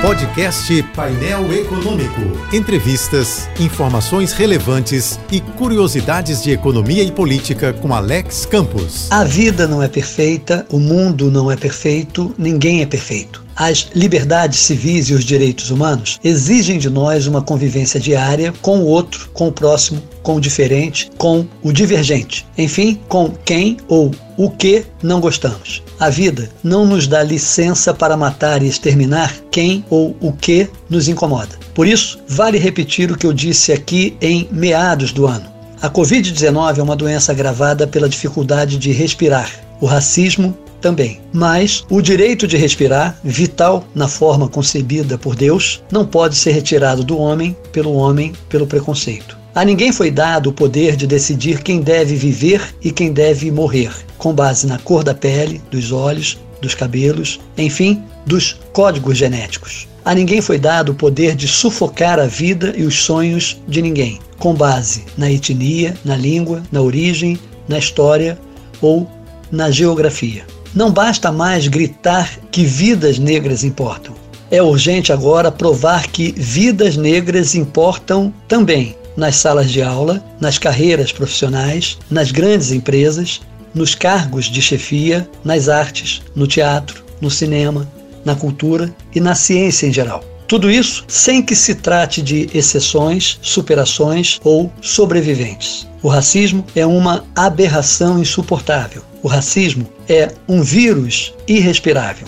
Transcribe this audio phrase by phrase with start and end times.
[0.00, 2.20] Podcast Painel Econômico.
[2.52, 9.10] Entrevistas, informações relevantes e curiosidades de economia e política com Alex Campos.
[9.10, 13.47] A vida não é perfeita, o mundo não é perfeito, ninguém é perfeito.
[13.58, 18.86] As liberdades civis e os direitos humanos exigem de nós uma convivência diária com o
[18.86, 22.46] outro, com o próximo, com o diferente, com o divergente.
[22.56, 25.82] Enfim, com quem ou o que não gostamos.
[25.98, 31.08] A vida não nos dá licença para matar e exterminar quem ou o que nos
[31.08, 31.58] incomoda.
[31.74, 35.50] Por isso, vale repetir o que eu disse aqui em meados do ano.
[35.82, 39.50] A Covid-19 é uma doença agravada pela dificuldade de respirar.
[39.80, 41.20] O racismo também.
[41.32, 47.04] Mas o direito de respirar, vital na forma concebida por Deus, não pode ser retirado
[47.04, 49.36] do homem pelo homem pelo preconceito.
[49.54, 53.90] A ninguém foi dado o poder de decidir quem deve viver e quem deve morrer,
[54.16, 59.88] com base na cor da pele, dos olhos, dos cabelos, enfim, dos códigos genéticos.
[60.04, 64.18] A ninguém foi dado o poder de sufocar a vida e os sonhos de ninguém,
[64.38, 67.38] com base na etnia, na língua, na origem,
[67.68, 68.38] na história
[68.80, 69.10] ou
[69.50, 70.46] na geografia.
[70.74, 74.14] Não basta mais gritar que vidas negras importam.
[74.50, 81.10] É urgente agora provar que vidas negras importam também nas salas de aula, nas carreiras
[81.10, 83.40] profissionais, nas grandes empresas,
[83.74, 87.86] nos cargos de chefia, nas artes, no teatro, no cinema,
[88.24, 90.22] na cultura e na ciência em geral.
[90.46, 95.86] Tudo isso sem que se trate de exceções, superações ou sobreviventes.
[96.02, 99.02] O racismo é uma aberração insuportável.
[99.22, 102.26] O racismo é um vírus irrespirável.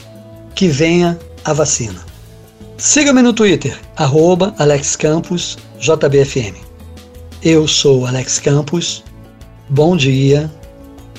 [0.55, 2.05] Que venha a vacina.
[2.77, 6.57] Siga-me no Twitter, arroba AlexCamposJBFM.
[7.43, 9.05] Eu sou Alex Campos.
[9.69, 10.51] Bom dia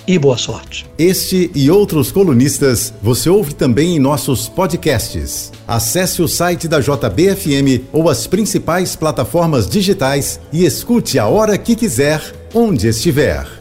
[0.07, 0.85] e boa sorte.
[0.97, 5.51] Este e outros colunistas você ouve também em nossos podcasts.
[5.67, 11.75] Acesse o site da JBFM ou as principais plataformas digitais e escute a hora que
[11.75, 12.21] quiser,
[12.53, 13.60] onde estiver.